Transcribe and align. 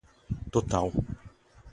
total 0.51 1.05